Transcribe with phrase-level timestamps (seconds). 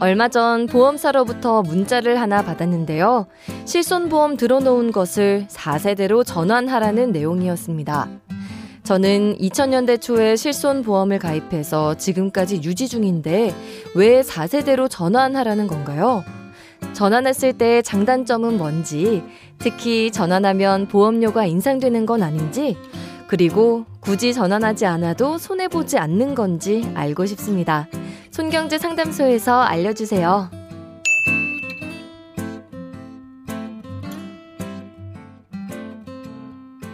[0.00, 3.26] 얼마 전 보험사로부터 문자를 하나 받았는데요.
[3.66, 8.08] 실손보험 들어놓은 것을 4세대로 전환하라는 내용이었습니다.
[8.82, 13.54] 저는 2000년대 초에 실손보험을 가입해서 지금까지 유지 중인데
[13.94, 16.24] 왜 4세대로 전환하라는 건가요?
[16.94, 19.22] 전환했을 때 장단점은 뭔지,
[19.58, 22.78] 특히 전환하면 보험료가 인상되는 건 아닌지,
[23.26, 27.86] 그리고 굳이 전환하지 않아도 손해보지 않는 건지 알고 싶습니다.
[28.30, 30.50] 손경제 상담소에서 알려주세요.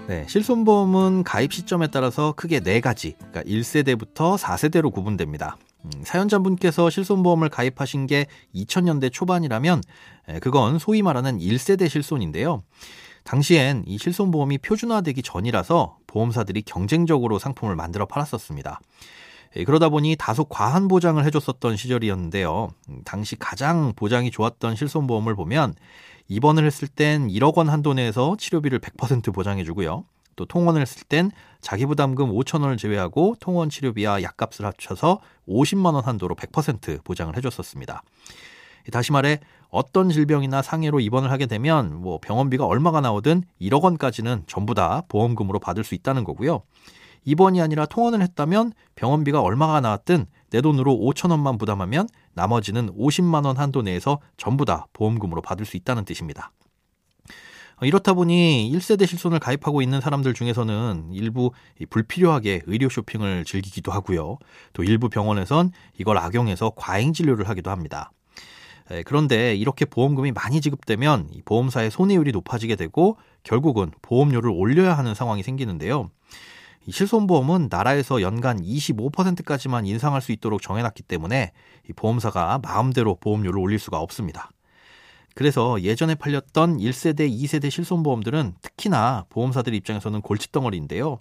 [0.09, 5.57] 네, 실손보험은 가입 시점에 따라서 크게 네 가지, 그러니까 1세대부터 4세대로 구분됩니다.
[5.85, 9.83] 음, 사연자분께서 실손보험을 가입하신 게 2000년대 초반이라면
[10.41, 12.63] 그건 소위 말하는 1세대 실손인데요.
[13.25, 18.81] 당시엔 이 실손보험이 표준화되기 전이라서 보험사들이 경쟁적으로 상품을 만들어 팔았었습니다.
[19.65, 22.69] 그러다 보니 다소 과한 보장을 해줬었던 시절이었는데요.
[22.89, 25.75] 음, 당시 가장 보장이 좋았던 실손보험을 보면
[26.29, 30.05] 입원을 했을 땐 1억 원 한도 내에서 치료비를 100% 보장해주고요.
[30.37, 31.31] 또 통원을 했을 땐
[31.61, 38.03] 자기 부담금 5천 원을 제외하고 통원 치료비와 약값을 합쳐서 50만 원 한도로 100% 보장을 해줬었습니다.
[38.93, 44.75] 다시 말해 어떤 질병이나 상해로 입원을 하게 되면 뭐 병원비가 얼마가 나오든 1억 원까지는 전부
[44.75, 46.63] 다 보험금으로 받을 수 있다는 거고요.
[47.25, 53.57] 입원이 아니라 통원을 했다면 병원비가 얼마가 나왔든 내 돈으로 5천 원만 부담하면 나머지는 50만 원
[53.57, 56.53] 한도 내에서 전부 다 보험금으로 받을 수 있다는 뜻입니다.
[57.83, 61.51] 이렇다 보니 1세대 실손을 가입하고 있는 사람들 중에서는 일부
[61.91, 64.39] 불필요하게 의료 쇼핑을 즐기기도 하고요.
[64.73, 68.13] 또 일부 병원에선 이걸 악용해서 과잉 진료를 하기도 합니다.
[69.05, 76.09] 그런데 이렇게 보험금이 많이 지급되면 보험사의 손해율이 높아지게 되고 결국은 보험료를 올려야 하는 상황이 생기는데요.
[76.89, 81.53] 실손보험은 나라에서 연간 25%까지만 인상할 수 있도록 정해놨기 때문에
[81.97, 84.51] 보험사가 마음대로 보험료를 올릴 수가 없습니다.
[85.35, 91.19] 그래서 예전에 팔렸던 1세대, 2세대 실손보험들은 특히나 보험사들 입장에서는 골칫덩어리인데요.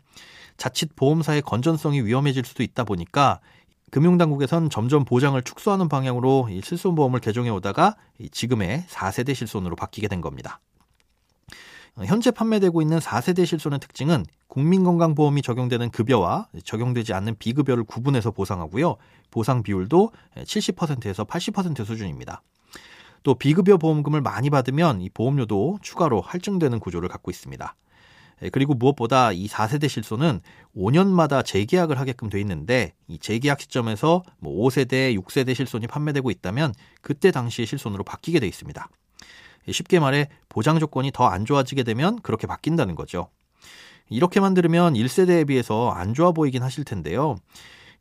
[0.56, 3.42] 자칫 보험사의 건전성이 위험해질 수도 있다 보니까
[3.92, 7.98] 금융당국에선 점점 보장을 축소하는 방향으로 실손보험을 개정해 오다가
[8.32, 10.62] 지금의 4세대 실손으로 바뀌게 된 겁니다.
[12.04, 18.98] 현재 판매되고 있는 4세대 실손의 특징은 국민건강보험이 적용되는 급여와 적용되지 않는 비급여를 구분해서 보상하고요.
[19.32, 22.42] 보상 비율도 70%에서 80% 수준입니다.
[23.24, 27.76] 또 비급여 보험금을 많이 받으면 이 보험료도 추가로 할증되는 구조를 갖고 있습니다.
[28.52, 30.42] 그리고 무엇보다 이 4세대 실손은
[30.76, 37.32] 5년마다 재계약을 하게끔 돼 있는데 이 재계약 시점에서 뭐 5세대, 6세대 실손이 판매되고 있다면 그때
[37.32, 38.90] 당시의 실손으로 바뀌게 돼 있습니다.
[39.72, 43.30] 쉽게 말해 보장 조건이 더 안 좋아지게 되면 그렇게 바뀐다는 거죠.
[44.10, 47.36] 이렇게만 들으면 1세대에 비해서 안 좋아 보이긴 하실 텐데요.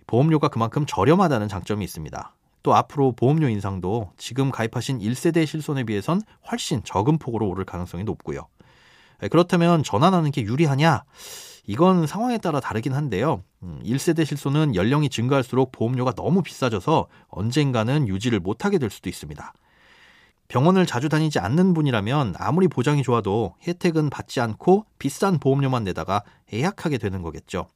[0.06, 2.34] 보험료가 그만큼 저렴하다는 장점이 있습니다.
[2.62, 8.46] 또 앞으로 보험료 인상도 지금 가입하신 1세대 실손에 비해선 훨씬 적은 폭으로 오를 가능성이 높고요.
[9.30, 11.04] 그렇다면 전환하는 게 유리하냐?
[11.66, 13.42] 이건 상황에 따라 다르긴 한데요.
[13.62, 19.52] 1세대 음, 실손은 연령이 증가할수록 보험료가 너무 비싸져서 언젠가는 유지를 못하게 될 수도 있습니다.
[20.54, 26.22] 병원을 자주 다니지 않는 분이라면 아무리 보장이 좋아도 혜택은 받지 않고 비싼 보험료만 내다가
[26.52, 27.66] 예약하게 되는 거겠죠.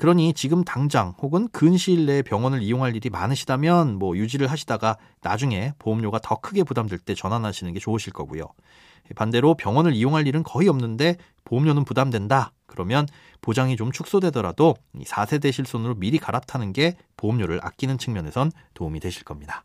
[0.00, 6.18] 그러니 지금 당장 혹은 근시일 내에 병원을 이용할 일이 많으시다면 뭐 유지를 하시다가 나중에 보험료가
[6.18, 8.48] 더 크게 부담될 때 전환하시는 게 좋으실 거고요.
[9.14, 12.50] 반대로 병원을 이용할 일은 거의 없는데 보험료는 부담된다.
[12.66, 13.06] 그러면
[13.40, 14.74] 보장이 좀 축소되더라도
[15.04, 19.64] 4세대 실손으로 미리 갈아타는 게 보험료를 아끼는 측면에선 도움이 되실 겁니다.